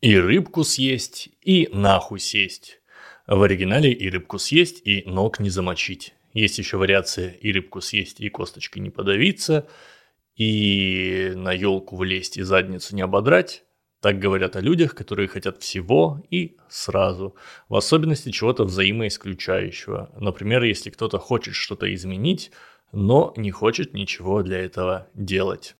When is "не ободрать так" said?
12.94-14.20